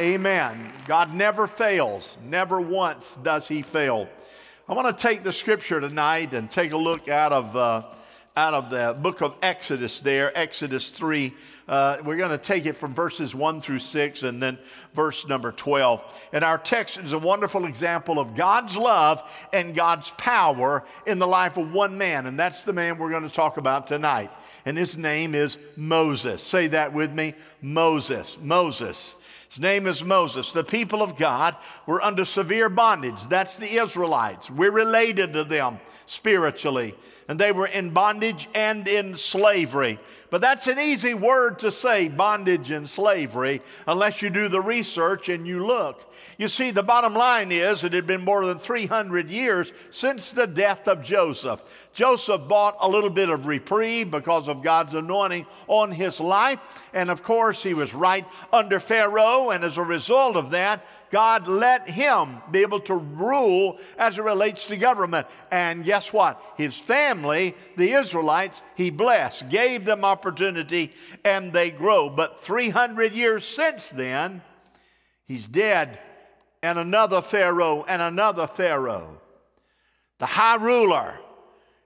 [0.00, 0.72] Amen.
[0.86, 2.16] God never fails.
[2.24, 4.08] Never once does he fail.
[4.66, 7.82] I want to take the scripture tonight and take a look out of, uh,
[8.34, 11.34] out of the book of Exodus there, Exodus 3.
[11.68, 14.58] Uh, we're going to take it from verses 1 through 6 and then
[14.94, 16.02] verse number 12.
[16.32, 19.22] And our text is a wonderful example of God's love
[19.52, 22.24] and God's power in the life of one man.
[22.26, 24.30] And that's the man we're going to talk about tonight.
[24.64, 26.42] And his name is Moses.
[26.42, 28.38] Say that with me Moses.
[28.40, 29.16] Moses.
[29.52, 30.50] His name is Moses.
[30.50, 33.26] The people of God were under severe bondage.
[33.26, 34.50] That's the Israelites.
[34.50, 36.94] We're related to them spiritually.
[37.28, 39.98] And they were in bondage and in slavery.
[40.32, 45.28] But that's an easy word to say, bondage and slavery, unless you do the research
[45.28, 46.10] and you look.
[46.38, 50.46] You see, the bottom line is it had been more than 300 years since the
[50.46, 51.62] death of Joseph.
[51.92, 56.60] Joseph bought a little bit of reprieve because of God's anointing on his life.
[56.94, 59.50] And of course, he was right under Pharaoh.
[59.50, 64.22] And as a result of that, God let him be able to rule as it
[64.22, 65.26] relates to government.
[65.50, 66.42] And guess what?
[66.56, 72.08] His family, the Israelites, he blessed, gave them opportunity, and they grow.
[72.08, 74.40] But 300 years since then,
[75.26, 75.98] he's dead,
[76.62, 79.20] and another Pharaoh, and another Pharaoh.
[80.18, 81.18] The high ruler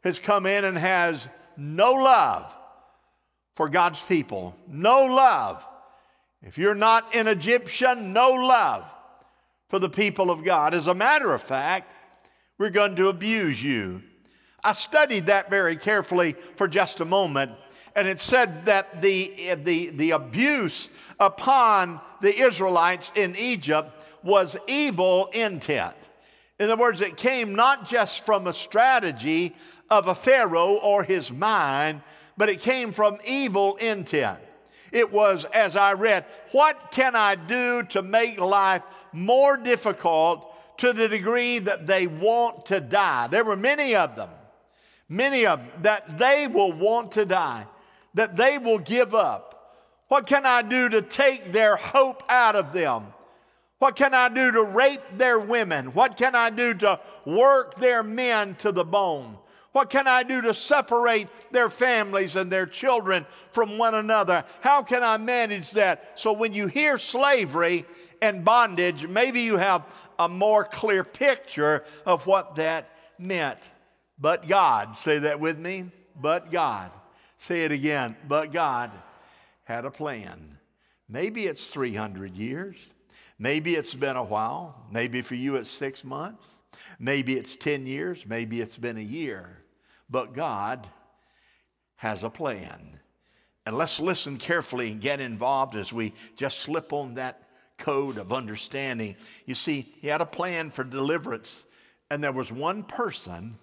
[0.04, 2.54] has come in and has no love
[3.56, 4.54] for God's people.
[4.68, 5.66] No love.
[6.42, 8.92] If you're not an Egyptian, no love
[9.68, 10.74] for the people of God.
[10.74, 11.92] As a matter of fact,
[12.58, 14.02] we're going to abuse you.
[14.62, 17.52] I studied that very carefully for just a moment,
[17.94, 20.88] and it said that the, the, the abuse
[21.20, 23.90] upon the Israelites in Egypt
[24.22, 25.94] was evil intent.
[26.58, 29.54] In other words, it came not just from a strategy
[29.90, 32.02] of a Pharaoh or his mind,
[32.36, 34.40] but it came from evil intent.
[34.90, 38.82] It was, as I read, what can I do to make life
[39.16, 43.26] more difficult to the degree that they want to die.
[43.28, 44.28] There were many of them,
[45.08, 47.66] many of them, that they will want to die,
[48.14, 49.52] that they will give up.
[50.08, 53.06] What can I do to take their hope out of them?
[53.78, 55.86] What can I do to rape their women?
[55.94, 59.38] What can I do to work their men to the bone?
[59.72, 64.44] What can I do to separate their families and their children from one another?
[64.62, 66.18] How can I manage that?
[66.18, 67.84] So when you hear slavery,
[68.22, 69.84] and bondage, maybe you have
[70.18, 72.88] a more clear picture of what that
[73.18, 73.58] meant.
[74.18, 75.90] But God, say that with me.
[76.14, 76.90] But God.
[77.36, 78.16] Say it again.
[78.26, 78.90] But God
[79.64, 80.58] had a plan.
[81.08, 82.76] Maybe it's 300 years.
[83.38, 84.86] Maybe it's been a while.
[84.90, 86.62] Maybe for you it's six months.
[86.98, 88.24] Maybe it's 10 years.
[88.26, 89.62] Maybe it's been a year.
[90.08, 90.86] But God
[91.96, 92.98] has a plan.
[93.66, 97.42] And let's listen carefully and get involved as we just slip on that
[97.78, 99.16] code of understanding.
[99.44, 101.64] You see, he had a plan for deliverance,
[102.10, 103.58] and there was one person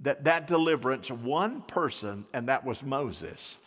[0.00, 3.58] that that deliverance, one person, and that was Moses.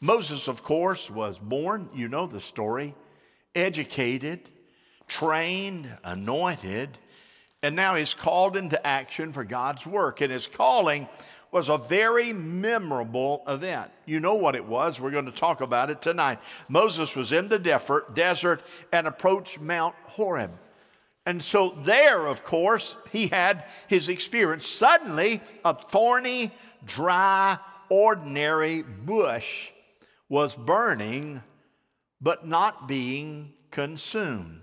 [0.00, 2.94] Moses, of course, was born, you know the story,
[3.54, 4.40] educated,
[5.08, 6.98] trained, anointed,
[7.62, 10.20] and now he's called into action for God's work.
[10.20, 11.08] And his calling
[11.56, 13.90] was a very memorable event.
[14.04, 15.00] You know what it was.
[15.00, 16.38] We're going to talk about it tonight.
[16.68, 17.58] Moses was in the
[18.12, 18.62] desert
[18.92, 20.50] and approached Mount Horeb.
[21.24, 24.66] And so, there, of course, he had his experience.
[24.68, 26.52] Suddenly, a thorny,
[26.84, 27.56] dry,
[27.88, 29.70] ordinary bush
[30.28, 31.42] was burning,
[32.20, 34.60] but not being consumed.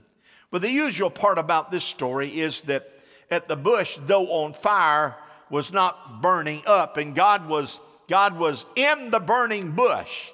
[0.52, 2.88] But the usual part about this story is that
[3.32, 5.16] at the bush, though on fire,
[5.54, 10.32] was not burning up, and God was, God was in the burning bush.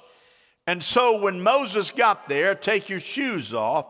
[0.66, 3.86] And so when Moses got there, take your shoes off,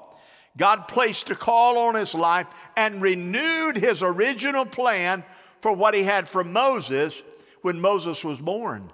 [0.58, 5.24] God placed a call on his life and renewed his original plan
[5.62, 7.22] for what he had for Moses
[7.62, 8.92] when Moses was born.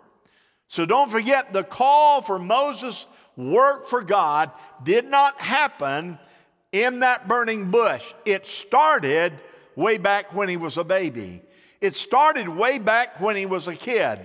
[0.67, 3.07] So don't forget the call for Moses'
[3.37, 4.51] work for God
[4.83, 6.19] did not happen
[6.73, 8.13] in that burning bush.
[8.25, 9.31] It started
[9.77, 11.41] way back when he was a baby.
[11.85, 14.17] It started way back when he was a kid.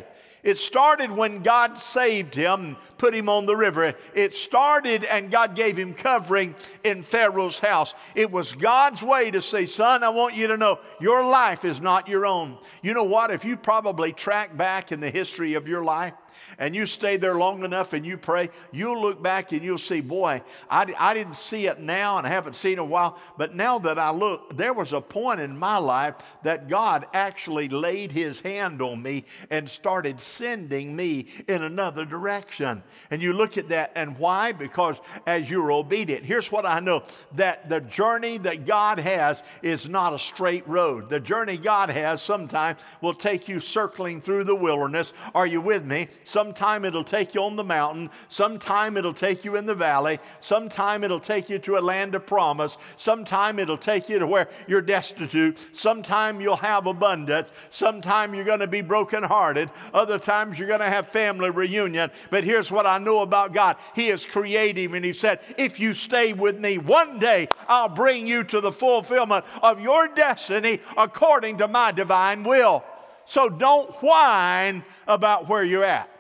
[0.43, 3.93] It started when God saved him, put him on the river.
[4.15, 6.55] It started and God gave him covering
[6.85, 7.95] in Pharaoh's house.
[8.15, 11.83] It was God's way to say, Son, I want you to know your life is
[11.83, 12.57] not your own.
[12.81, 13.31] You know what?
[13.31, 16.15] If you probably track back in the history of your life,
[16.59, 20.01] and you stay there long enough and you pray, you'll look back and you'll see,
[20.01, 23.19] boy, I, I didn't see it now and I haven't seen it in a while,
[23.37, 27.69] but now that I look, there was a point in my life that God actually
[27.69, 32.83] laid his hand on me and started sending me in another direction.
[33.11, 34.53] And you look at that, and why?
[34.53, 34.97] Because
[35.27, 37.03] as you're obedient, here's what I know
[37.35, 41.09] that the journey that God has is not a straight road.
[41.09, 45.13] The journey God has sometimes will take you circling through the wilderness.
[45.35, 46.09] Are you with me?
[46.31, 51.03] Sometime it'll take you on the mountain, sometime it'll take you in the valley, sometime
[51.03, 54.81] it'll take you to a land of promise, sometime it'll take you to where you're
[54.81, 60.79] destitute, sometime you'll have abundance, sometime you're going to be brokenhearted, other times you're going
[60.79, 62.13] to have family reunion.
[62.31, 63.77] But here's what I know about God.
[63.97, 68.29] He is creative, and He said, If you stay with me, one day I'll bring
[68.29, 72.85] you to the fulfillment of your destiny according to my divine will.
[73.27, 76.20] So don't whine about where you're at.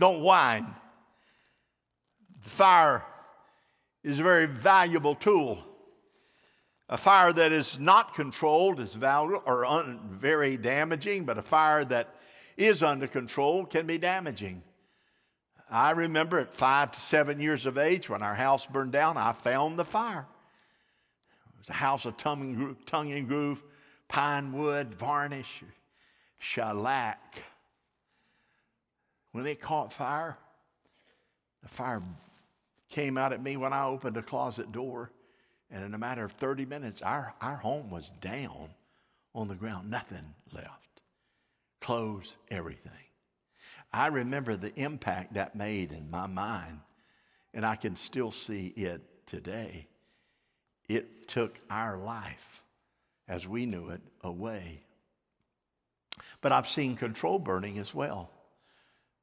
[0.00, 0.66] Don't whine.
[2.42, 3.04] The Fire
[4.02, 5.62] is a very valuable tool.
[6.88, 11.84] A fire that is not controlled is valuable or un, very damaging, but a fire
[11.84, 12.16] that
[12.56, 14.62] is under control can be damaging.
[15.70, 19.32] I remember at five to seven years of age when our house burned down, I
[19.32, 20.26] found the fire.
[21.54, 23.62] It was a house of tongue and groove,
[24.08, 25.62] pine wood, varnish,
[26.38, 27.44] shellac.
[29.32, 30.36] When it caught fire,
[31.62, 32.02] the fire
[32.88, 35.12] came out at me when I opened a closet door.
[35.70, 38.70] And in a matter of 30 minutes, our, our home was down
[39.34, 41.00] on the ground, nothing left.
[41.80, 42.90] Clothes, everything.
[43.92, 46.80] I remember the impact that made in my mind,
[47.54, 49.86] and I can still see it today.
[50.88, 52.64] It took our life
[53.28, 54.80] as we knew it away.
[56.40, 58.30] But I've seen control burning as well.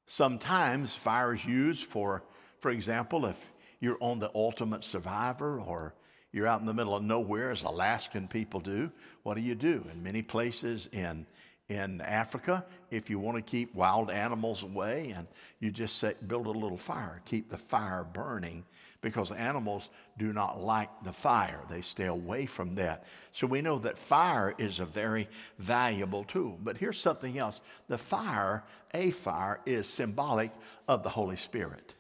[0.07, 2.23] Sometimes fire is used for,
[2.59, 3.51] for example, if
[3.81, 5.93] you're on the ultimate survivor or
[6.31, 8.89] you're out in the middle of nowhere, as Alaskan people do,
[9.23, 9.85] what do you do?
[9.91, 11.25] In many places in,
[11.67, 15.27] in Africa, if you want to keep wild animals away, and
[15.59, 18.63] you just say, build a little fire, keep the fire burning,
[19.01, 21.61] because animals do not like the fire.
[21.69, 23.05] They stay away from that.
[23.31, 25.27] So we know that fire is a very
[25.59, 26.57] valuable tool.
[26.63, 28.63] But here's something else the fire,
[28.97, 30.51] a fire, is symbolic
[30.87, 31.93] of the Holy Spirit.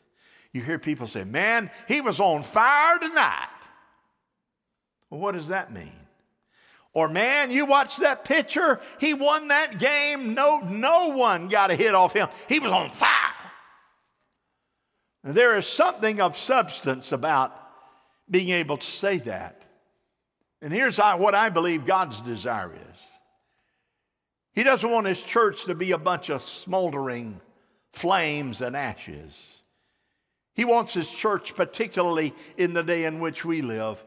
[0.51, 3.47] You hear people say, man, he was on fire tonight.
[5.09, 5.93] Well, what does that mean?
[6.93, 10.33] Or man, you watch that pitcher, he won that game.
[10.33, 12.27] No, no one got a hit off him.
[12.49, 13.11] He was on fire.
[15.23, 17.55] And there is something of substance about
[18.29, 19.63] being able to say that.
[20.61, 23.16] And here's what I believe God's desire is.
[24.57, 27.39] He doesn't want his church to be a bunch of smoldering
[27.93, 29.61] flames and ashes.
[30.55, 34.03] He wants his church, particularly in the day in which we live,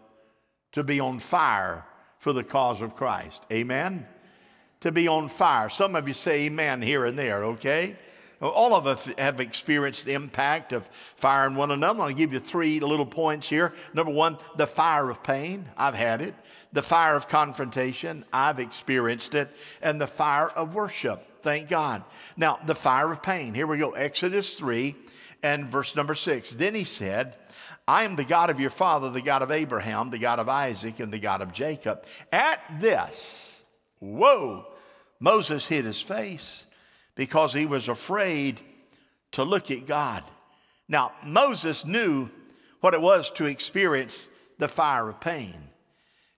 [0.73, 1.87] to be on fire
[2.19, 3.45] for the cause of Christ.
[3.53, 4.09] Amen?
[4.81, 5.69] To be on fire.
[5.69, 7.95] Some of you say amen here and there, okay?
[8.43, 12.09] All of us have experienced the impact of firing one another.
[12.09, 13.73] To give you three little points here.
[13.95, 15.69] Number one, the fire of pain.
[15.77, 16.35] I've had it.
[16.73, 18.25] The fire of confrontation.
[18.33, 19.51] I've experienced it.
[19.83, 21.43] And the fire of worship.
[21.43, 22.05] Thank God.
[22.37, 23.55] Now, the fire of pain.
[23.55, 23.93] Here we go.
[23.93, 24.95] Exodus 3
[25.43, 26.55] and verse number six.
[26.55, 27.37] Then he said,
[27.89, 31.01] I am the God of your father, the God of Abraham, the God of Isaac,
[31.01, 32.05] and the God of Jacob.
[32.31, 33.63] At this,
[33.99, 34.67] whoa,
[35.19, 36.67] Moses hid his face
[37.15, 38.61] because he was afraid
[39.33, 40.25] to look at God.
[40.89, 42.31] Now, Moses knew
[42.81, 44.27] what it was to experience
[44.59, 45.70] the fire of pain.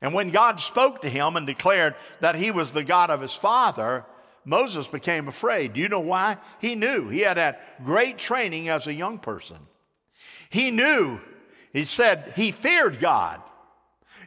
[0.03, 3.35] And when God spoke to him and declared that he was the God of his
[3.35, 4.05] father,
[4.45, 5.75] Moses became afraid.
[5.75, 6.39] Do you know why?
[6.61, 7.09] He knew.
[7.09, 9.59] He had had great training as a young person.
[10.51, 11.21] He knew,
[11.73, 13.41] he said, he feared God.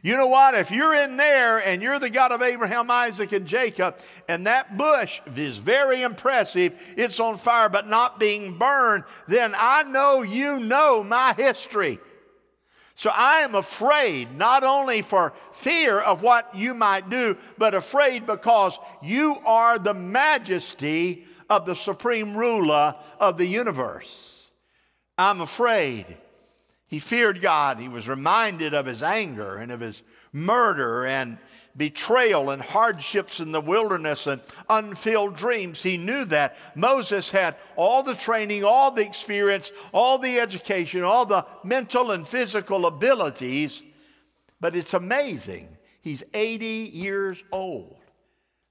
[0.02, 0.54] You know what?
[0.54, 4.76] If you're in there and you're the God of Abraham, Isaac, and Jacob, and that
[4.76, 10.60] bush is very impressive, it's on fire but not being burned, then I know you
[10.60, 11.98] know my history.
[12.96, 18.26] So I am afraid, not only for fear of what you might do, but afraid
[18.26, 24.48] because you are the majesty of the supreme ruler of the universe.
[25.18, 26.06] I'm afraid.
[26.86, 27.78] He feared God.
[27.78, 31.36] He was reminded of his anger and of his murder and
[31.76, 35.82] betrayal and hardships in the wilderness and unfilled dreams.
[35.82, 36.56] He knew that.
[36.74, 42.26] Moses had all the training, all the experience, all the education, all the mental and
[42.26, 43.82] physical abilities.
[44.60, 45.76] But it's amazing.
[46.00, 47.96] He's 80 years old.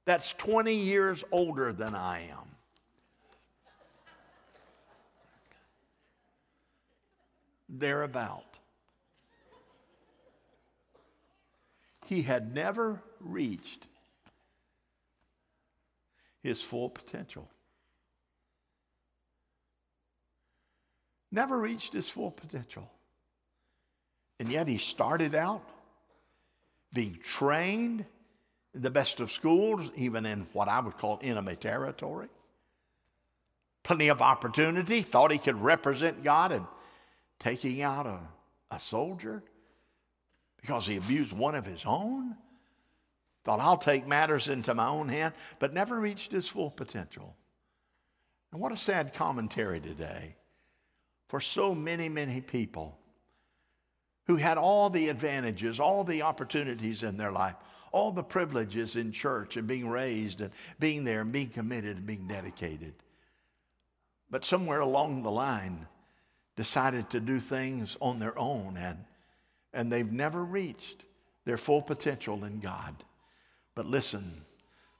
[0.05, 2.45] that's 20 years older than I am.
[7.67, 8.54] Thereabout.
[12.05, 13.85] He had never reached
[16.43, 17.49] his full potential.
[21.31, 22.89] Never reached his full potential.
[24.39, 25.63] And yet he started out
[26.93, 28.05] being trained
[28.73, 32.27] in the best of schools, even in what I would call enemy territory.
[33.83, 36.65] Plenty of opportunity, thought he could represent God in
[37.39, 38.19] taking out a,
[38.69, 39.43] a soldier
[40.65, 42.35] because he abused one of his own.
[43.43, 47.35] Thought, I'll take matters into my own hand, but never reached his full potential.
[48.51, 50.35] And what a sad commentary today
[51.27, 52.97] for so many, many people
[54.25, 57.55] who had all the advantages, all the opportunities in their life,
[57.91, 62.07] all the privileges in church and being raised and being there and being committed and
[62.07, 62.95] being dedicated.
[64.31, 65.85] But somewhere along the line,
[66.55, 69.05] decided to do things on their own and,
[69.75, 71.03] and they've never reached
[71.45, 72.95] their full potential in God.
[73.75, 74.41] But listen,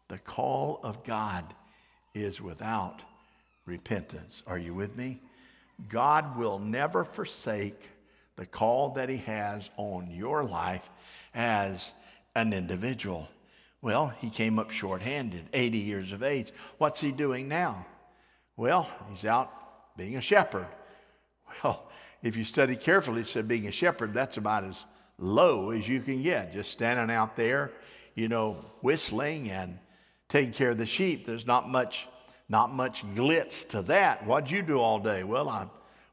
[0.10, 1.56] the call of God
[2.14, 3.02] is without
[3.66, 4.44] repentance.
[4.46, 5.22] Are you with me?
[5.90, 7.90] God will never forsake
[8.36, 10.90] the call that He has on your life
[11.34, 11.94] as
[12.36, 13.28] an individual.
[13.82, 16.52] Well, he came up short-handed, 80 years of age.
[16.78, 17.86] What's he doing now?
[18.58, 19.52] Well, he's out
[19.98, 20.68] being a shepherd.
[21.64, 21.90] Well,
[22.26, 24.84] if you study carefully, it said being a shepherd, that's about as
[25.20, 27.72] low as you can get, just standing out there,
[28.16, 29.78] you know, whistling and
[30.28, 31.28] taking care of the sheep.
[31.28, 32.08] There's not much,
[32.50, 34.26] not much glitz to that.
[34.26, 35.24] What'd you do all day?
[35.24, 35.68] Well, I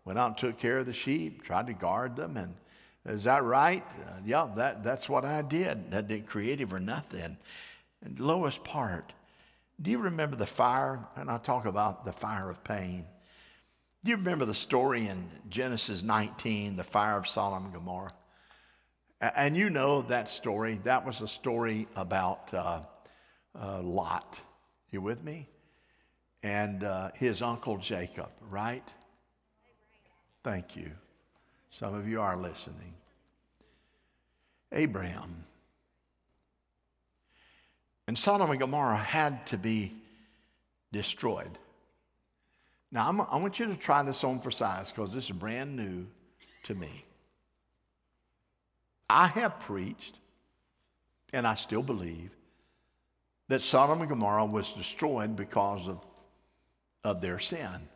[0.04, 2.54] went out and took care of the sheep, tried to guard them, and
[3.07, 3.85] is that right?
[3.92, 5.92] Uh, yeah, that, that's what I did.
[5.92, 7.38] That did creative or nothing.
[8.04, 9.14] And lowest part,
[9.81, 11.09] do you remember the fire?
[11.16, 13.07] And I talk about the fire of pain.
[14.04, 18.11] You remember the story in Genesis 19, the fire of Sodom and Gomorrah?
[19.21, 20.80] And you know that story.
[20.82, 22.80] That was a story about uh,
[23.56, 24.40] uh, Lot.
[24.90, 25.49] You with me?
[26.42, 28.82] And uh, his uncle Jacob, right?
[30.42, 30.90] Thank you.
[31.71, 32.94] Some of you are listening.
[34.73, 35.44] Abraham.
[38.09, 39.92] And Sodom and Gomorrah had to be
[40.90, 41.56] destroyed.
[42.92, 45.75] Now, I'm, i want you to try this on for size because this is brand
[45.75, 46.06] new
[46.64, 47.04] to me.
[49.08, 50.18] I have preached,
[51.32, 52.30] and I still believe,
[53.49, 55.99] that Sodom and Gomorrah was destroyed because of,
[57.02, 57.88] of their sin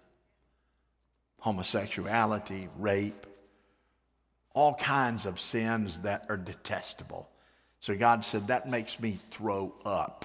[1.39, 3.25] homosexuality, rape,
[4.53, 7.29] all kinds of sins that are detestable.
[7.79, 10.25] So God said, That makes me throw up.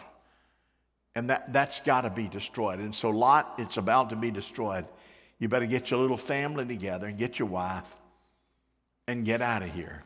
[1.16, 2.80] And that, that's got to be destroyed.
[2.80, 4.86] And so, Lot, it's about to be destroyed.
[5.40, 7.94] You better get your little family together and get your wife
[9.08, 10.04] and get out of here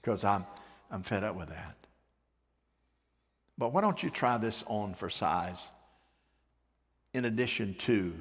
[0.00, 0.44] because I'm,
[0.90, 1.76] I'm fed up with that.
[3.56, 5.68] But why don't you try this on for size
[7.12, 8.14] in addition to?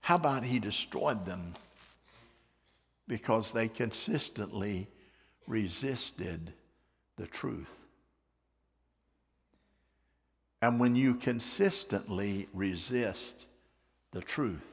[0.00, 1.54] How about he destroyed them
[3.06, 4.88] because they consistently
[5.46, 6.52] resisted
[7.16, 7.79] the truth?
[10.62, 13.46] And when you consistently resist
[14.12, 14.66] the truth,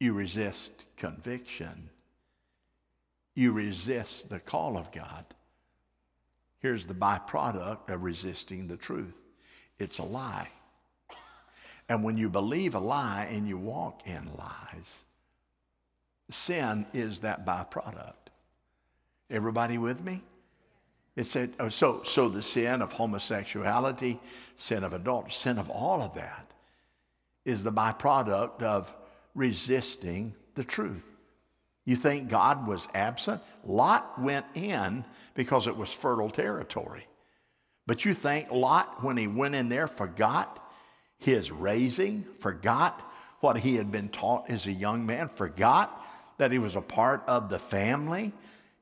[0.00, 1.90] you resist conviction.
[3.34, 5.24] You resist the call of God.
[6.60, 9.14] Here's the byproduct of resisting the truth
[9.78, 10.48] it's a lie.
[11.88, 15.02] And when you believe a lie and you walk in lies,
[16.30, 18.14] sin is that byproduct.
[19.30, 20.22] Everybody with me?
[21.16, 24.20] It said, oh, so, so the sin of homosexuality,
[24.54, 26.50] sin of adultery, sin of all of that
[27.46, 28.92] is the byproduct of
[29.34, 31.04] resisting the truth.
[31.86, 33.40] You think God was absent?
[33.64, 35.04] Lot went in
[35.34, 37.06] because it was fertile territory.
[37.86, 40.62] But you think Lot, when he went in there, forgot
[41.18, 43.00] his raising, forgot
[43.40, 46.04] what he had been taught as a young man, forgot
[46.38, 48.32] that he was a part of the family,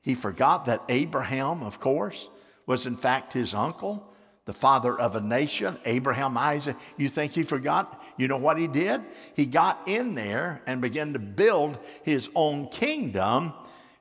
[0.05, 2.29] he forgot that Abraham, of course,
[2.67, 4.07] was in fact his uncle,
[4.45, 6.77] the father of a nation, Abraham, Isaac.
[6.99, 8.05] You think he forgot?
[8.19, 9.01] You know what he did?
[9.35, 13.55] He got in there and began to build his own kingdom,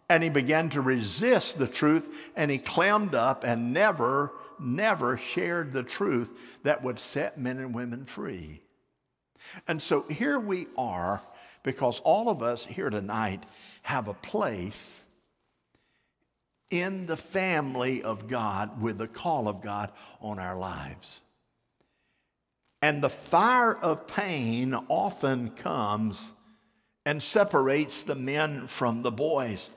[0.09, 5.71] and he began to resist the truth, and he clammed up and never, never shared
[5.71, 6.29] the truth
[6.63, 8.61] that would set men and women free.
[9.69, 11.21] And so here we are,
[11.63, 13.45] because all of us here tonight
[13.83, 15.05] have a place
[16.73, 21.21] in the family of God with the call of God on our lives.
[22.81, 26.33] And the fire of pain often comes
[27.05, 29.69] and separates the men from the boys.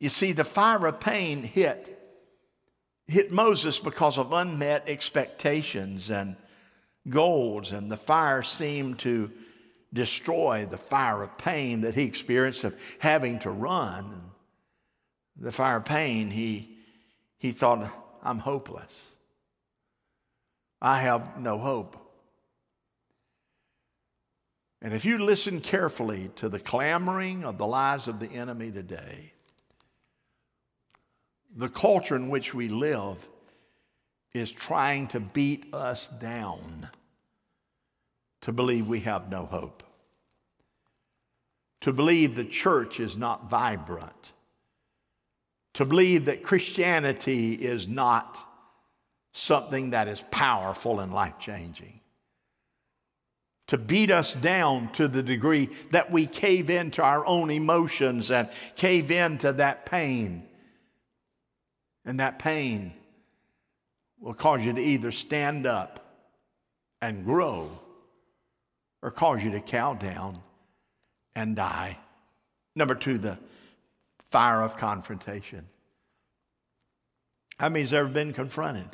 [0.00, 1.90] You see, the fire of pain hit
[3.06, 6.36] hit Moses because of unmet expectations and
[7.08, 9.30] goals, and the fire seemed to
[9.92, 14.30] destroy the fire of pain that he experienced of having to run.
[15.36, 16.76] The fire of pain, he,
[17.38, 17.90] he thought,
[18.22, 19.14] I'm hopeless.
[20.80, 21.96] I have no hope.
[24.84, 29.32] And if you listen carefully to the clamoring of the lies of the enemy today,
[31.56, 33.26] the culture in which we live
[34.34, 36.90] is trying to beat us down
[38.42, 39.82] to believe we have no hope,
[41.80, 44.33] to believe the church is not vibrant,
[45.74, 48.38] to believe that Christianity is not
[49.32, 52.00] something that is powerful and life changing.
[53.68, 58.48] To beat us down to the degree that we cave into our own emotions and
[58.76, 60.46] cave into that pain
[62.04, 62.92] and that pain
[64.20, 66.00] will cause you to either stand up
[67.00, 67.80] and grow
[69.02, 70.36] or cause you to cow down
[71.34, 71.98] and die.
[72.76, 73.38] Number two, the
[74.34, 75.64] fire of confrontation.
[77.56, 78.88] How many's ever been confronted?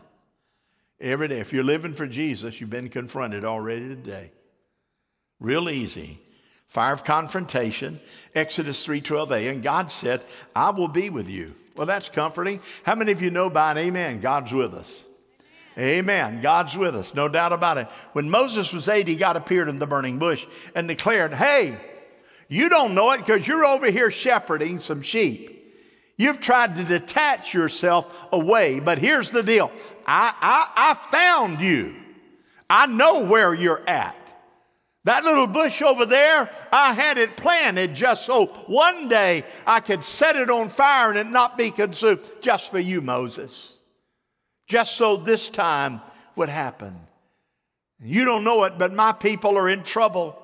[1.00, 1.38] Every day.
[1.38, 4.32] If you're living for Jesus, you've been confronted already today.
[5.38, 6.18] Real easy.
[6.66, 8.00] Fire of confrontation,
[8.34, 10.20] Exodus 3:12a, and God said,
[10.54, 12.60] "I will be with you." Well, that's comforting.
[12.82, 15.06] How many of you know by an amen, God's with us?
[15.78, 16.42] Amen.
[16.42, 17.88] God's with us, no doubt about it.
[18.12, 21.78] When Moses was 80, God appeared in the burning bush and declared, Hey,
[22.50, 25.56] you don't know it because you're over here shepherding some sheep.
[26.18, 29.70] You've tried to detach yourself away, but here's the deal
[30.04, 31.94] I, I, I found you.
[32.68, 34.16] I know where you're at.
[35.04, 40.02] That little bush over there, I had it planted just so one day I could
[40.02, 43.78] set it on fire and it not be consumed, just for you, Moses.
[44.66, 46.00] Just so this time
[46.34, 46.98] would happen.
[48.02, 50.39] You don't know it, but my people are in trouble.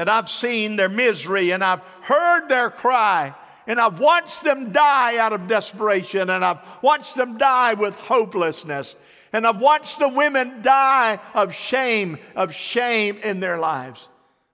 [0.00, 3.34] And I've seen their misery and I've heard their cry.
[3.66, 8.96] And I've watched them die out of desperation and I've watched them die with hopelessness.
[9.34, 14.08] And I've watched the women die of shame, of shame in their lives.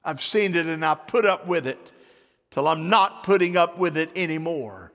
[0.05, 1.93] I've seen it and I put up with it
[2.51, 4.91] till I'm not putting up with it anymore.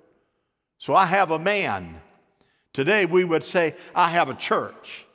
[0.80, 2.02] So I have a man.
[2.73, 5.06] Today we would say, I have a church.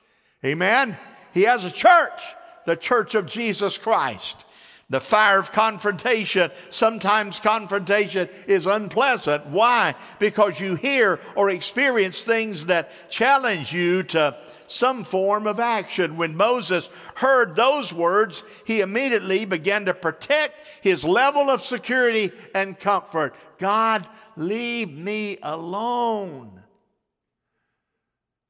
[0.42, 0.96] Amen?
[1.34, 2.22] He has a church,
[2.64, 4.45] the church of Jesus Christ.
[4.88, 9.46] The fire of confrontation, sometimes confrontation is unpleasant.
[9.46, 9.96] Why?
[10.20, 16.16] Because you hear or experience things that challenge you to some form of action.
[16.16, 22.78] When Moses heard those words, he immediately began to protect his level of security and
[22.78, 23.34] comfort.
[23.58, 26.62] God, leave me alone.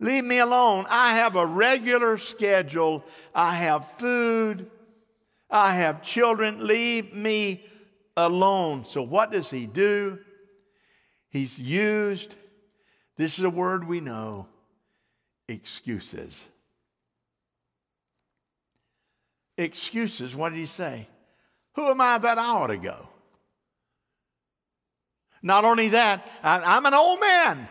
[0.01, 0.85] Leave me alone.
[0.91, 3.03] I have a regular schedule.
[3.35, 4.71] I have food.
[5.51, 6.67] I have children.
[6.67, 7.65] Leave me
[8.17, 8.85] alone.
[8.85, 10.19] So, what does he do?
[11.31, 12.35] He's used,
[13.17, 14.47] this is a word we know,
[15.49, 16.45] excuses.
[19.59, 21.09] Excuses, what did he say?
[21.75, 23.09] Who am I that I ought to go?
[25.43, 27.69] Not only that, I'm an old man.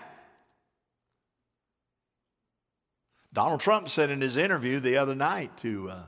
[3.34, 6.04] Donald Trump said in his interview the other night to uh,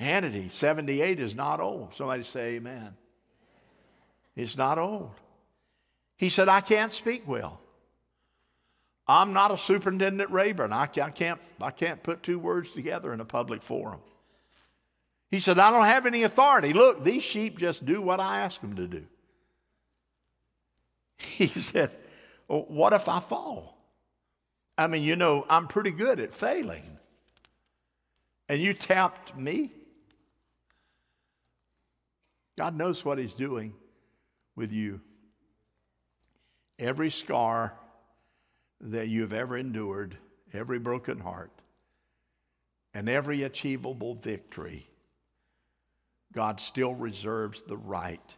[0.00, 1.94] Hannity, 78 is not old.
[1.94, 2.94] Somebody say amen.
[4.34, 5.12] It's not old.
[6.16, 7.60] He said, I can't speak well.
[9.08, 10.72] I'm not a superintendent Rayburn.
[10.72, 14.00] I, I, can't, I can't put two words together in a public forum.
[15.30, 16.72] He said, I don't have any authority.
[16.72, 19.04] Look, these sheep just do what I ask them to do.
[21.18, 21.90] He said,
[22.46, 23.76] well, What if I fall?
[24.78, 26.82] I mean, you know, I'm pretty good at failing.
[28.48, 29.72] And you tapped me?
[32.56, 33.74] God knows what He's doing
[34.54, 35.00] with you.
[36.78, 37.74] Every scar
[38.80, 40.16] that you've ever endured,
[40.52, 41.52] every broken heart,
[42.94, 44.88] and every achievable victory,
[46.32, 48.36] God still reserves the right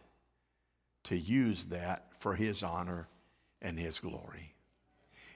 [1.05, 3.07] to use that for His honor
[3.61, 4.53] and His glory.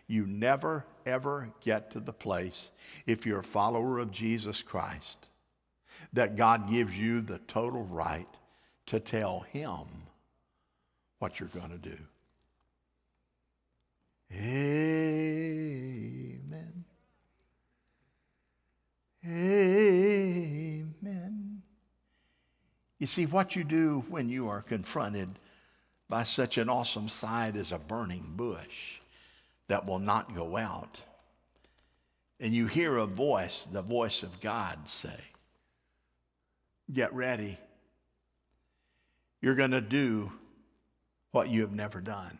[0.08, 2.72] You never, ever get to the place,
[3.06, 5.30] if you're a follower of Jesus Christ,
[6.12, 8.28] that God gives you the total right
[8.88, 9.86] to tell Him
[11.20, 11.98] what you're going to do.
[14.36, 15.54] Amen.
[19.26, 20.84] Amen.
[23.00, 25.30] You see, what you do when you are confronted
[26.10, 29.00] by such an awesome sight as a burning bush
[29.68, 31.00] that will not go out,
[32.40, 35.20] and you hear a voice, the voice of God, say,
[36.92, 37.58] Get ready.
[39.44, 40.32] You're going to do
[41.32, 42.38] what you have never done.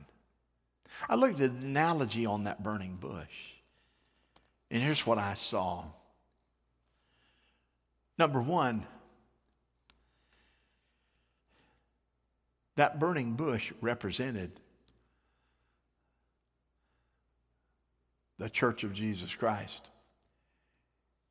[1.10, 3.56] I looked at the analogy on that burning bush,
[4.72, 5.84] and here's what I saw.
[8.18, 8.86] Number one,
[12.78, 14.54] that burning bush represented
[18.38, 19.90] the church of Jesus Christ.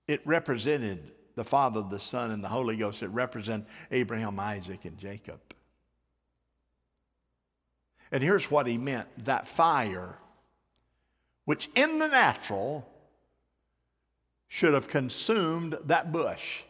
[0.06, 3.02] It represented the Father, the Son, and the Holy Ghost.
[3.02, 5.40] It represented Abraham, Isaac, and Jacob.
[8.12, 10.18] And here's what he meant that fire,
[11.46, 12.86] which in the natural
[14.48, 16.62] should have consumed that bush,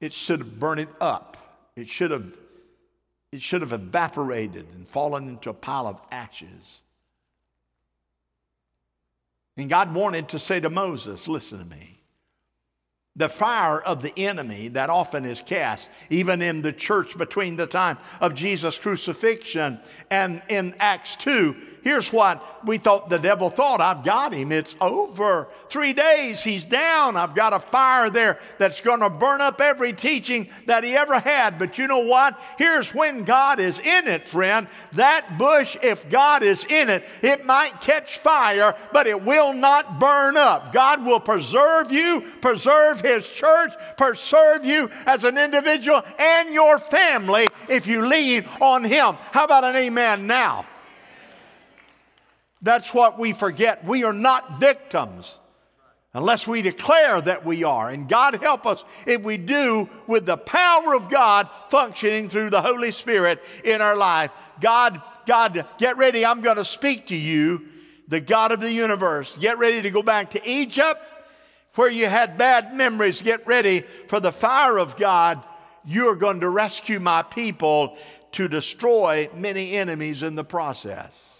[0.00, 1.36] it should have burned it up.
[1.76, 2.36] It should have,
[3.32, 6.82] it should have evaporated and fallen into a pile of ashes.
[9.56, 11.93] And God wanted to say to Moses, Listen to me
[13.16, 17.66] the fire of the enemy that often is cast, even in the church between the
[17.66, 19.78] time of Jesus' crucifixion
[20.10, 21.54] and in Acts 2.
[21.84, 24.52] Here's what we thought the devil thought I've got him.
[24.52, 25.48] It's over.
[25.68, 27.14] Three days, he's down.
[27.14, 31.18] I've got a fire there that's going to burn up every teaching that he ever
[31.18, 31.58] had.
[31.58, 32.40] But you know what?
[32.56, 34.66] Here's when God is in it, friend.
[34.92, 40.00] That bush, if God is in it, it might catch fire, but it will not
[40.00, 40.72] burn up.
[40.72, 47.50] God will preserve you, preserve his church, preserve you as an individual and your family
[47.68, 49.16] if you lean on him.
[49.32, 50.64] How about an amen now?
[52.64, 53.84] That's what we forget.
[53.84, 55.38] We are not victims
[56.14, 57.90] unless we declare that we are.
[57.90, 62.62] And God help us if we do with the power of God functioning through the
[62.62, 64.30] Holy Spirit in our life.
[64.62, 66.24] God, God, get ready.
[66.24, 67.66] I'm going to speak to you,
[68.08, 69.36] the God of the universe.
[69.36, 71.02] Get ready to go back to Egypt
[71.74, 73.20] where you had bad memories.
[73.20, 75.42] Get ready for the fire of God.
[75.84, 77.98] You're going to rescue my people
[78.32, 81.33] to destroy many enemies in the process.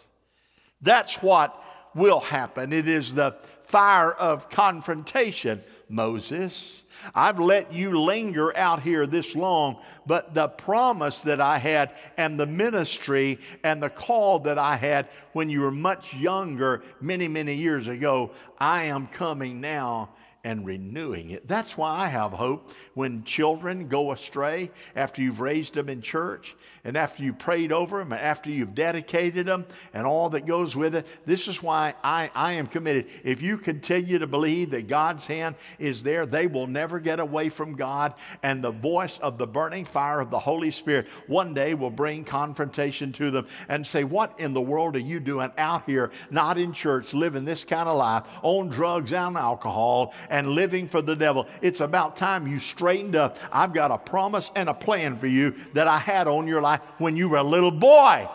[0.85, 1.61] That's what
[1.95, 2.73] will happen.
[2.73, 5.63] It is the fire of confrontation.
[5.89, 11.93] Moses, I've let you linger out here this long, but the promise that I had
[12.17, 17.29] and the ministry and the call that I had when you were much younger, many,
[17.29, 20.11] many years ago, I am coming now
[20.45, 21.49] and renewing it.
[21.49, 26.55] That's why I have hope when children go astray after you've raised them in church
[26.85, 30.77] and after you prayed over them and after you've dedicated them and all that goes
[30.77, 31.07] with it.
[31.25, 33.07] This is why I, I am committed.
[33.25, 37.49] If you continue to believe that God's hand is there, they will never get away
[37.49, 38.13] from God.
[38.43, 42.25] And the voice of the burning fire of the Holy Spirit one day will bring
[42.25, 46.59] confrontation to them and say, What in the world are you doing out here, not
[46.59, 50.13] in church, living this kind of life, on drugs and alcohol?
[50.35, 51.47] And living for the devil.
[51.63, 53.39] It's about time you straightened up.
[53.53, 56.81] I've got a promise and a plan for you that I had on your life
[56.99, 58.29] when you were a little boy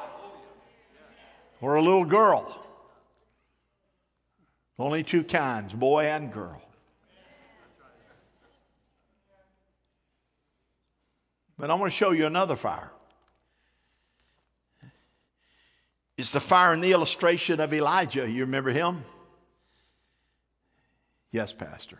[1.59, 2.55] or a little girl.
[4.79, 6.62] Only two kinds boy and girl.
[11.57, 12.91] But I want to show you another fire.
[16.17, 18.29] It's the fire in the illustration of Elijah.
[18.29, 19.03] You remember him?
[21.31, 21.99] Yes, Pastor.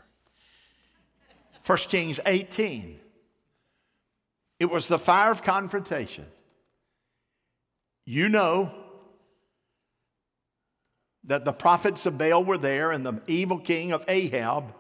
[1.66, 3.00] 1 Kings 18.
[4.60, 6.26] It was the fire of confrontation.
[8.06, 8.74] You know
[11.26, 14.74] that the prophets of Baal were there and the evil king of Ahab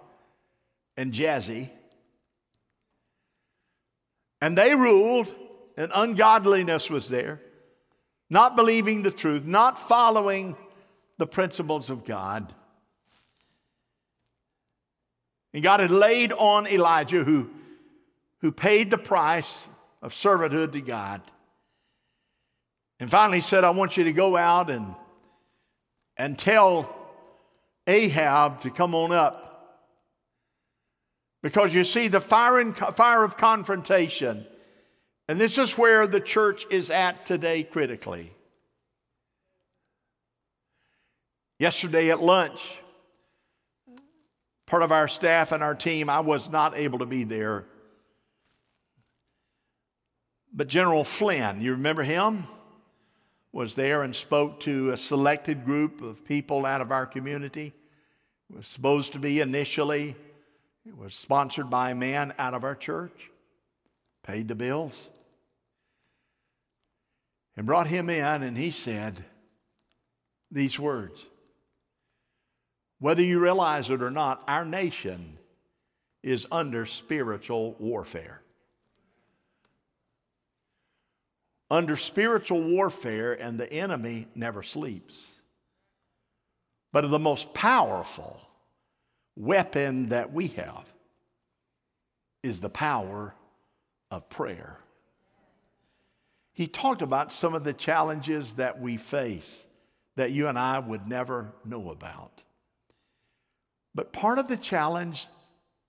[0.97, 1.69] and Jazi.
[4.41, 5.33] And they ruled,
[5.77, 7.39] and ungodliness was there,
[8.29, 10.55] not believing the truth, not following
[11.17, 12.53] the principles of God.
[15.53, 17.49] And God had laid on Elijah, who,
[18.41, 19.67] who paid the price
[20.01, 21.21] of servanthood to God.
[22.99, 24.93] And finally he said, I want you to go out and,
[26.17, 26.95] and tell
[27.87, 29.45] Ahab to come on up.
[31.41, 34.45] Because you see, the fire, and, fire of confrontation,
[35.27, 38.33] and this is where the church is at today critically.
[41.57, 42.79] Yesterday at lunch,
[44.69, 47.65] part of our staff and our team, I was not able to be there.
[50.53, 52.47] But General Flynn, you remember him?
[53.51, 57.73] was there and spoke to a selected group of people out of our community.
[58.49, 60.15] It was supposed to be initially,
[60.87, 63.31] it was sponsored by a man out of our church,
[64.23, 65.09] paid the bills,
[67.57, 69.23] and brought him in, and he said
[70.51, 71.25] these words
[72.99, 75.37] Whether you realize it or not, our nation
[76.21, 78.41] is under spiritual warfare.
[81.71, 85.39] Under spiritual warfare, and the enemy never sleeps.
[86.91, 88.41] But the most powerful
[89.35, 90.91] weapon that we have
[92.43, 93.35] is the power
[94.11, 94.77] of prayer.
[96.51, 99.67] He talked about some of the challenges that we face
[100.17, 102.43] that you and I would never know about.
[103.99, 105.27] But part of the challenge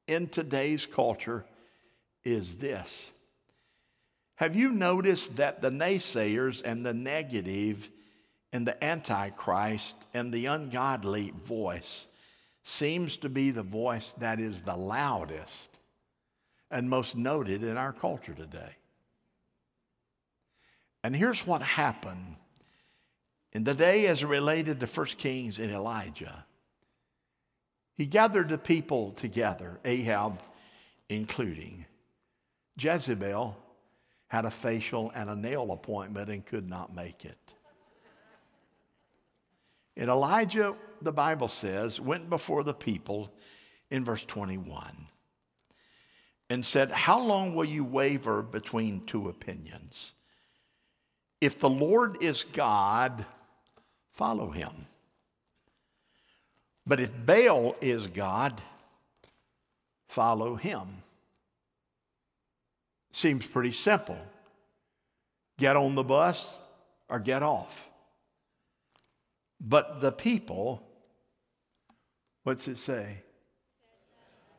[0.08, 1.44] in today's culture
[2.24, 3.12] is this.
[4.34, 7.88] Have you noticed that the naysayers and the negative
[8.52, 12.08] and the antichrist and the ungodly voice
[12.64, 15.78] seems to be the voice that is the loudest
[16.68, 18.74] and most noted in our culture today?
[21.04, 22.34] And here's what happened
[23.52, 26.44] in the day as related to 1 Kings and Elijah.
[28.00, 30.40] He gathered the people together, Ahab
[31.10, 31.84] including.
[32.78, 33.54] Jezebel
[34.28, 37.52] had a facial and a nail appointment and could not make it.
[39.98, 43.30] And Elijah, the Bible says, went before the people
[43.90, 44.96] in verse 21
[46.48, 50.12] and said, How long will you waver between two opinions?
[51.42, 53.26] If the Lord is God,
[54.10, 54.86] follow him.
[56.86, 58.60] But if Baal is God,
[60.08, 60.88] follow him.
[63.12, 64.18] Seems pretty simple.
[65.58, 66.56] Get on the bus
[67.08, 67.90] or get off.
[69.60, 70.82] But the people,
[72.44, 73.22] what's it say?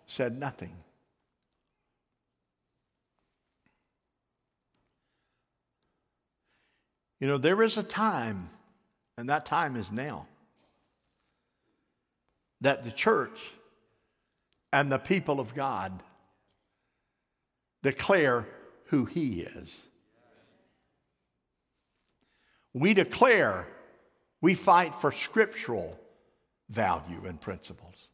[0.06, 0.76] Said nothing.
[7.20, 8.50] You know, there is a time,
[9.18, 10.28] and that time is now
[12.62, 13.40] that the church
[14.72, 16.02] and the people of God
[17.84, 18.48] declare
[18.86, 19.86] who He is.
[22.74, 23.68] We declare,
[24.40, 26.00] we fight for scriptural
[26.70, 28.10] value and principles.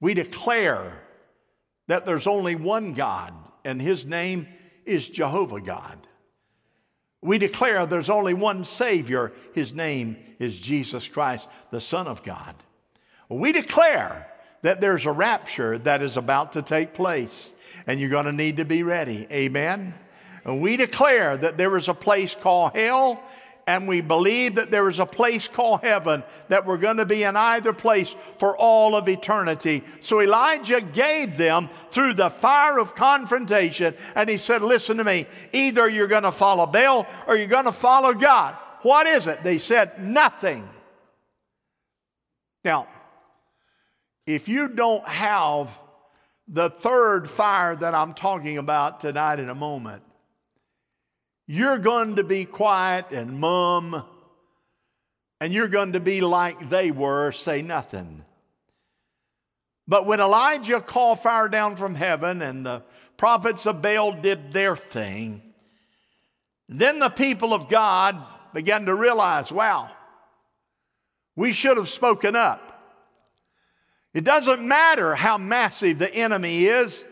[0.00, 1.02] We declare
[1.88, 3.34] that there's only one God,
[3.64, 4.48] and His name
[4.84, 6.06] is Jehovah God.
[7.20, 12.54] We declare there's only one Savior, His name is Jesus Christ, the Son of God.
[13.28, 14.26] We declare
[14.62, 17.54] that there's a rapture that is about to take place,
[17.86, 19.26] and you're going to need to be ready.
[19.30, 19.94] Amen.
[20.44, 23.20] And we declare that there is a place called hell,
[23.66, 27.24] and we believe that there is a place called heaven, that we're going to be
[27.24, 29.82] in either place for all of eternity.
[29.98, 35.26] So Elijah gave them through the fire of confrontation, and he said, Listen to me,
[35.52, 38.54] either you're going to follow Baal or you're going to follow God.
[38.82, 39.42] What is it?
[39.42, 40.68] They said, Nothing.
[42.64, 42.86] Now,
[44.26, 45.78] if you don't have
[46.48, 50.02] the third fire that I'm talking about tonight in a moment,
[51.46, 54.04] you're going to be quiet and mum,
[55.40, 58.24] and you're going to be like they were, say nothing.
[59.86, 62.82] But when Elijah called fire down from heaven and the
[63.16, 65.42] prophets of Baal did their thing,
[66.68, 68.20] then the people of God
[68.52, 69.90] began to realize wow,
[71.36, 72.65] we should have spoken up.
[74.16, 77.04] It doesn't matter how massive the enemy is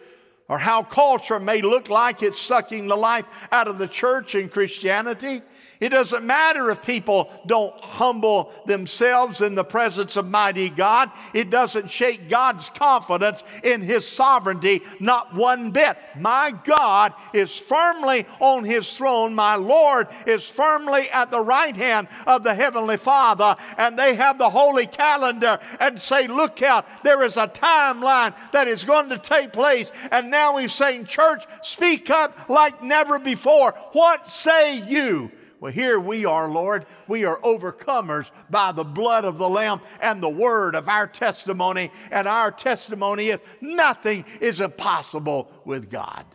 [0.49, 4.51] or how culture may look like it's sucking the life out of the church and
[4.51, 5.43] Christianity.
[5.85, 11.11] It doesn't matter if people don't humble themselves in the presence of mighty God.
[11.35, 15.99] It doesn't shake God's confidence in His sovereignty, not one bit.
[16.19, 19.35] My God is firmly on His throne.
[19.35, 23.55] My Lord is firmly at the right hand of the Heavenly Father.
[23.77, 28.69] And they have the holy calendar and say, Look out, there is a timeline that
[28.69, 29.93] is going to take place.
[30.11, 33.73] And now He's saying, Church, speak up like never before.
[33.93, 35.31] What say you?
[35.65, 36.85] Well, here we are, Lord.
[37.09, 41.91] We are overcomers by the blood of the Lamb and the word of our testimony.
[42.11, 46.27] And our testimony is nothing is impossible with God.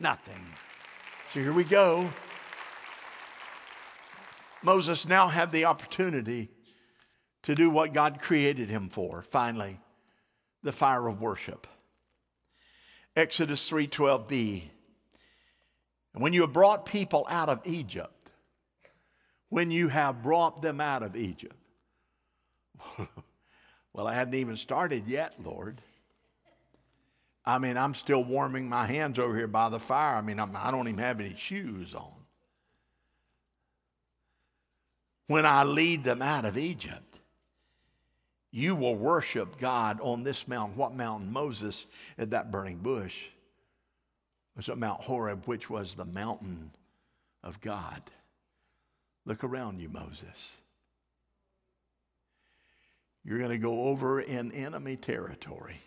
[0.00, 0.46] Nothing.
[1.30, 2.08] So here we go.
[4.62, 6.48] Moses now had the opportunity
[7.42, 9.20] to do what God created him for.
[9.20, 9.78] Finally,
[10.62, 11.66] the fire of worship.
[13.14, 14.70] Exodus 3:12b
[16.16, 18.30] and when you have brought people out of Egypt,
[19.50, 21.54] when you have brought them out of Egypt.
[23.92, 25.82] well, I hadn't even started yet, Lord.
[27.44, 30.16] I mean, I'm still warming my hands over here by the fire.
[30.16, 32.14] I mean, I'm, I do not even have any shoes on.
[35.26, 37.18] When I lead them out of Egypt,
[38.50, 40.78] you will worship God on this mountain.
[40.78, 41.30] What mountain?
[41.30, 43.26] Moses at that burning bush
[44.56, 46.70] was at Mount Horeb, which was the mountain
[47.42, 48.02] of God.
[49.24, 50.56] Look around you, Moses.
[53.24, 55.80] You're going to go over in enemy territory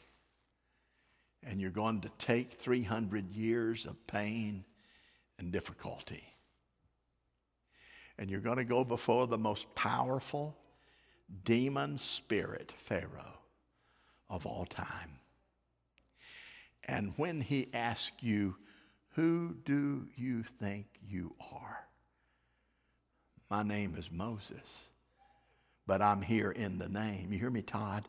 [1.44, 4.66] and you're going to take 300 years of pain
[5.38, 6.24] and difficulty.
[8.18, 10.58] And you're going to go before the most powerful
[11.46, 13.40] demon spirit, Pharaoh,
[14.30, 15.20] of all time.
[16.84, 18.56] And when he asks you,
[19.16, 21.88] Who do you think you are?
[23.50, 24.90] My name is Moses,
[25.88, 27.34] but I'm here in the name.
[27.34, 28.08] You hear me, Todd?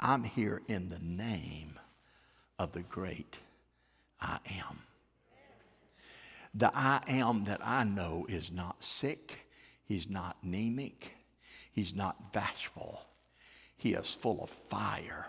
[0.00, 1.78] I'm here in the name
[2.58, 3.38] of the great
[4.20, 4.80] I am.
[6.54, 9.46] The I am that I know is not sick,
[9.84, 11.14] he's not anemic,
[11.72, 13.02] he's not bashful.
[13.76, 15.28] He is full of fire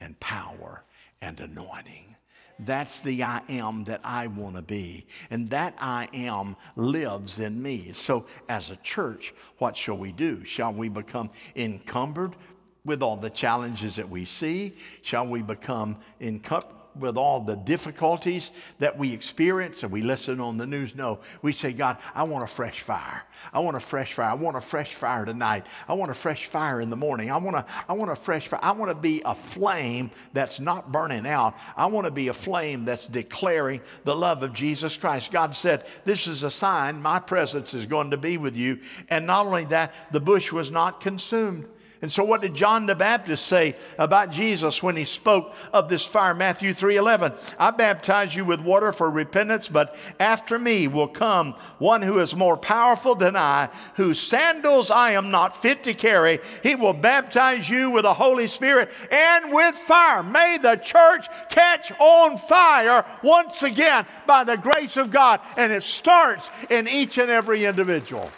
[0.00, 0.84] and power
[1.22, 2.16] and anointing.
[2.58, 5.06] That's the I am that I want to be.
[5.30, 7.92] And that I am lives in me.
[7.92, 10.44] So, as a church, what shall we do?
[10.44, 12.36] Shall we become encumbered
[12.84, 14.74] with all the challenges that we see?
[15.02, 16.79] Shall we become encumbered?
[16.98, 20.94] With all the difficulties that we experience and we listen on the news.
[20.94, 23.22] No, we say, God, I want a fresh fire.
[23.52, 24.30] I want a fresh fire.
[24.30, 25.66] I want a fresh fire tonight.
[25.88, 27.30] I want a fresh fire in the morning.
[27.30, 28.60] I want a, I want a fresh fire.
[28.62, 31.54] I want to be a flame that's not burning out.
[31.76, 35.32] I want to be a flame that's declaring the love of Jesus Christ.
[35.32, 38.80] God said, This is a sign my presence is going to be with you.
[39.08, 41.66] And not only that, the bush was not consumed.
[42.02, 46.06] And so what did John the Baptist say about Jesus when he spoke of this
[46.06, 46.32] fire?
[46.32, 47.34] Matthew 3:11.
[47.58, 52.34] I baptize you with water for repentance, but after me will come one who is
[52.34, 56.40] more powerful than I, whose sandals I am not fit to carry.
[56.62, 60.22] He will baptize you with the Holy Spirit and with fire.
[60.22, 65.82] May the church catch on fire once again by the grace of God, and it
[65.82, 68.30] starts in each and every individual.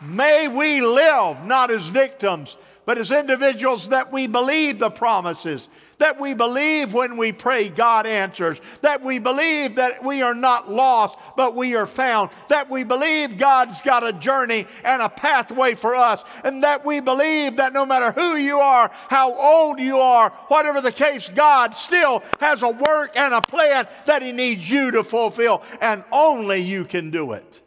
[0.00, 2.56] May we live not as victims,
[2.86, 8.06] but as individuals that we believe the promises, that we believe when we pray, God
[8.06, 12.84] answers, that we believe that we are not lost, but we are found, that we
[12.84, 17.72] believe God's got a journey and a pathway for us, and that we believe that
[17.72, 22.62] no matter who you are, how old you are, whatever the case, God still has
[22.62, 27.10] a work and a plan that He needs you to fulfill, and only you can
[27.10, 27.60] do it.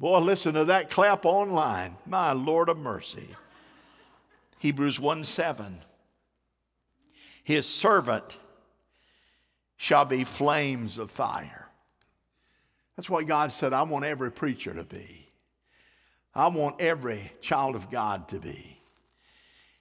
[0.00, 1.94] Boy, listen to that clap online.
[2.06, 3.28] My Lord of mercy.
[4.58, 5.78] Hebrews 1 7.
[7.44, 8.38] His servant
[9.76, 11.68] shall be flames of fire.
[12.96, 15.28] That's what God said I want every preacher to be.
[16.34, 18.80] I want every child of God to be.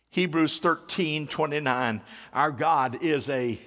[0.09, 2.01] Hebrews 13 29.
[2.33, 3.57] Our God is a,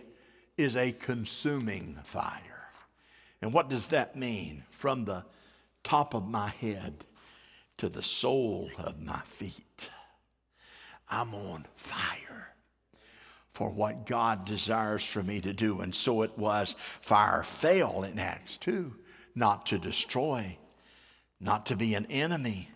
[0.58, 2.68] is a consuming fire.
[3.40, 4.64] And what does that mean?
[4.70, 5.24] From the
[5.82, 7.04] top of my head
[7.78, 9.90] to the sole of my feet.
[11.08, 12.54] I'm on fire
[13.52, 15.80] for what God desires for me to do.
[15.80, 16.74] And so it was.
[17.00, 18.94] Fire fell in Acts 2,
[19.34, 20.56] not to destroy,
[21.40, 22.70] not to be an enemy,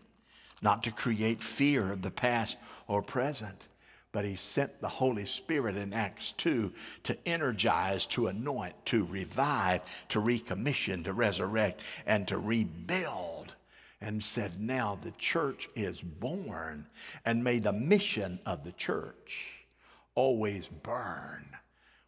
[0.60, 3.68] not to create fear of the past or present,
[4.12, 6.72] but he sent the Holy Spirit in Acts 2
[7.04, 13.54] to energize, to anoint, to revive, to recommission, to resurrect, and to rebuild.
[14.00, 16.86] And said, Now the church is born.
[17.24, 19.66] And may the mission of the church
[20.14, 21.46] always burn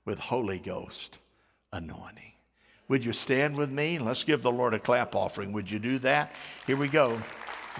[0.04, 1.18] with Holy Ghost
[1.72, 2.32] anointing.
[2.88, 3.98] Would you stand with me?
[3.98, 5.52] Let's give the Lord a clap offering.
[5.52, 6.34] Would you do that?
[6.66, 7.20] Here we go.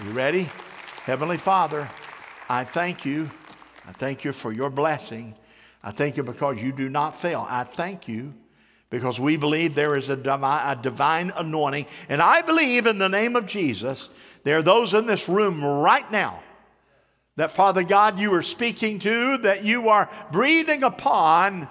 [0.03, 0.49] You ready?
[1.03, 1.89] Heavenly Father,
[2.47, 3.29] I thank you
[3.87, 5.35] I thank you for your blessing.
[5.83, 7.45] I thank you because you do not fail.
[7.49, 8.33] I thank you
[8.89, 11.85] because we believe there is a divine, a divine anointing.
[12.09, 14.09] And I believe in the name of Jesus,
[14.43, 16.41] there are those in this room right now
[17.35, 21.69] that, Father God, you are speaking to, that you are breathing upon,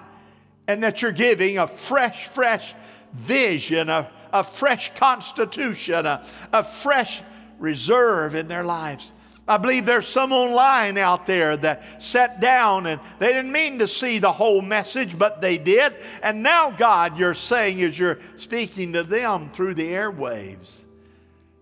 [0.66, 2.74] and that you're giving a fresh, fresh
[3.12, 7.22] vision, a, a fresh constitution, a, a fresh
[7.58, 9.12] reserve in their lives.
[9.48, 13.86] I believe there's some online out there that sat down and they didn't mean to
[13.86, 15.94] see the whole message, but they did.
[16.22, 20.84] And now, God, you're saying as you're speaking to them through the airwaves,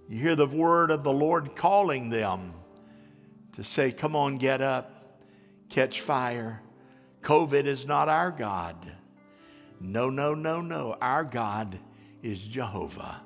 [0.09, 2.55] You hear the word of the Lord calling them
[3.53, 5.21] to say, Come on, get up,
[5.69, 6.61] catch fire.
[7.23, 8.93] COVID is not our God.
[9.81, 10.97] No, no, no, no.
[11.01, 11.79] Our God
[12.23, 13.21] is Jehovah.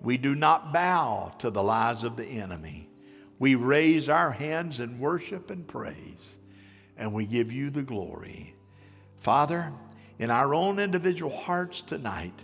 [0.00, 2.88] We do not bow to the lies of the enemy.
[3.42, 6.38] We raise our hands in worship and praise,
[6.96, 8.54] and we give you the glory.
[9.18, 9.72] Father,
[10.20, 12.38] in our own individual hearts tonight,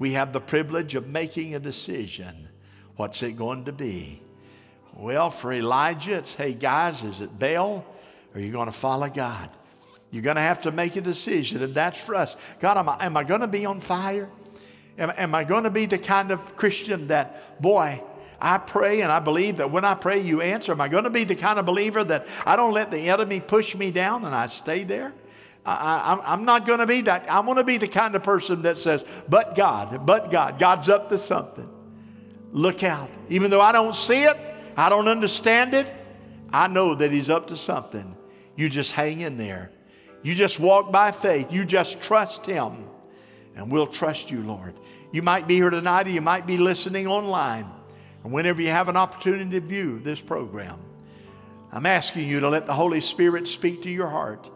[0.00, 2.48] we have the privilege of making a decision.
[2.96, 4.22] What's it going to be?
[4.96, 7.86] Well, for Elijah, it's hey, guys, is it Baal
[8.34, 9.50] are you going to follow God?
[10.10, 12.36] You're going to have to make a decision, and that's for us.
[12.58, 14.28] God, am I, am I going to be on fire?
[14.98, 18.02] Am, am I going to be the kind of Christian that, boy,
[18.40, 20.72] I pray and I believe that when I pray, you answer?
[20.72, 23.40] Am I going to be the kind of believer that I don't let the enemy
[23.40, 25.12] push me down and I stay there?
[25.66, 27.26] I, am not going to be that.
[27.30, 30.88] I'm going to be the kind of person that says, but God, but God, God's
[30.90, 31.68] up to something.
[32.52, 33.10] Look out.
[33.30, 34.36] Even though I don't see it,
[34.76, 35.90] I don't understand it,
[36.52, 38.14] I know that He's up to something.
[38.56, 39.70] You just hang in there.
[40.22, 41.52] You just walk by faith.
[41.52, 42.86] You just trust Him.
[43.56, 44.74] And we'll trust you, Lord.
[45.12, 47.66] You might be here tonight or you might be listening online.
[48.24, 50.78] And whenever you have an opportunity to view this program,
[51.70, 54.48] I'm asking you to let the Holy Spirit speak to your heart.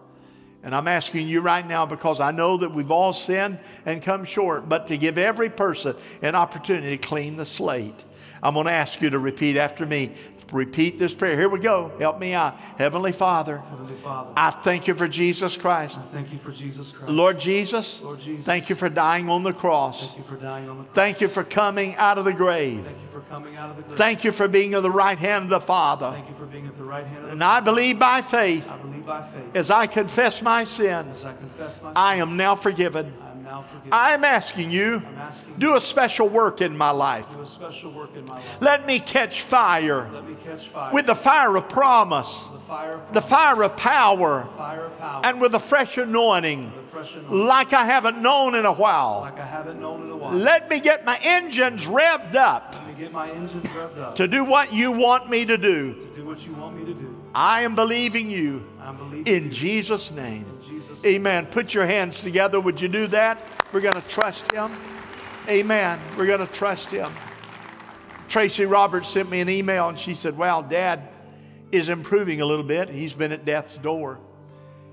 [0.63, 4.25] And I'm asking you right now because I know that we've all sinned and come
[4.25, 8.05] short, but to give every person an opportunity to clean the slate.
[8.43, 10.13] I'm going to ask you to repeat after me
[10.53, 11.37] repeat this prayer.
[11.37, 11.93] Here we go.
[11.99, 12.57] Help me out.
[12.79, 15.99] Heavenly Father, Heavenly Father, I thank you for Jesus Christ.
[15.99, 17.13] I thank you for Jesus Christ.
[17.13, 20.15] Lord Jesus, Lord Jesus, thank you for dying on the cross.
[20.15, 20.95] Thank you for dying on the cross.
[20.95, 22.85] Thank you for coming out of the grave.
[22.85, 23.99] Thank you for coming out of the grave.
[23.99, 26.11] Thank you for being at the right hand of the Father.
[26.13, 28.71] Thank you for being at the right hand of the And I believe by faith,
[28.71, 31.97] I believe by faith, as I confess my sins, as I confess my sin, am
[31.97, 32.19] now forgiven.
[32.19, 33.07] I am now forgiven.
[33.07, 33.28] I am asking you,
[33.91, 35.03] I'm asking you
[35.59, 37.33] do a special work in my life.
[37.35, 38.61] do a special work in my life.
[38.61, 42.95] Let me catch fire Let me catch fire with the fire of promise, the fire
[42.95, 46.83] of the fire of power, the fire of power, and with a fresh anointing the
[46.83, 49.21] fresh anointing, like I haven't known in a while.
[49.23, 50.35] like I haven't known in a while.
[50.35, 54.29] Let me get my engines revved up Let me get my engines revved up to
[54.29, 55.97] do what you want me to do.
[57.35, 58.31] To do what you want me to do.
[58.31, 58.67] I am believing you
[58.97, 59.51] believing in.
[59.51, 60.47] Jesus' name.
[60.47, 61.47] in Jesus' Amen.
[61.47, 62.61] Put your hands together.
[62.61, 63.43] Would you do that?
[63.73, 64.71] We're going to trust Him.
[65.49, 65.99] Amen.
[66.17, 67.11] We're going to trust Him.
[68.29, 71.09] Tracy Roberts sent me an email and she said, Well, Dad
[71.73, 72.89] is improving a little bit.
[72.89, 74.19] He's been at death's door.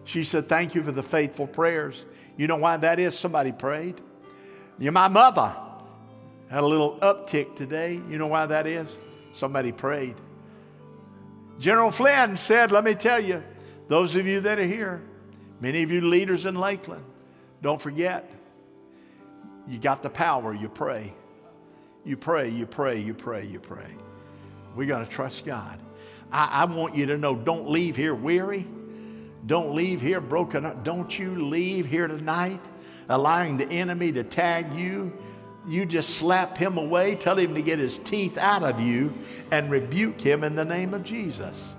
[0.05, 2.05] She said, Thank you for the faithful prayers.
[2.37, 3.17] You know why that is?
[3.17, 3.99] Somebody prayed.
[4.77, 5.55] You're my mother.
[6.49, 7.93] Had a little uptick today.
[8.09, 8.99] You know why that is?
[9.31, 10.15] Somebody prayed.
[11.59, 13.43] General Flynn said, Let me tell you,
[13.87, 15.01] those of you that are here,
[15.59, 17.05] many of you leaders in Lakeland,
[17.61, 18.29] don't forget,
[19.67, 21.13] you got the power, you pray.
[22.03, 23.89] You pray, you pray, you pray, you pray.
[24.75, 25.79] Going to trust God.
[26.31, 28.67] I, I want you to know don't leave here weary.
[29.45, 30.83] Don't leave here broken up.
[30.83, 32.61] Don't you leave here tonight
[33.09, 35.13] allowing the enemy to tag you.
[35.67, 39.13] You just slap him away, tell him to get his teeth out of you,
[39.51, 41.75] and rebuke him in the name of Jesus.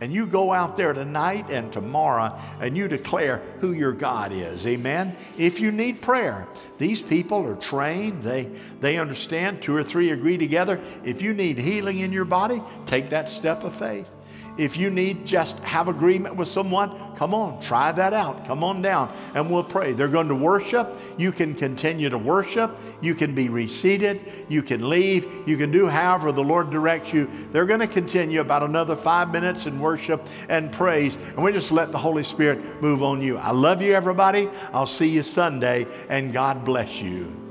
[0.00, 4.66] And you go out there tonight and tomorrow and you declare who your God is.
[4.66, 5.14] Amen.
[5.36, 8.22] If you need prayer, these people are trained.
[8.22, 8.44] They
[8.80, 9.62] they understand.
[9.62, 10.80] Two or three agree together.
[11.04, 14.08] If you need healing in your body, take that step of faith.
[14.60, 18.44] If you need just have agreement with someone, come on, try that out.
[18.44, 19.94] Come on down and we'll pray.
[19.94, 20.94] They're going to worship.
[21.16, 22.76] You can continue to worship.
[23.00, 24.20] You can be reseated.
[24.50, 25.48] You can leave.
[25.48, 27.26] You can do however the Lord directs you.
[27.52, 31.16] They're going to continue about another five minutes in worship and praise.
[31.16, 33.38] And we just let the Holy Spirit move on you.
[33.38, 34.50] I love you, everybody.
[34.74, 37.49] I'll see you Sunday, and God bless you.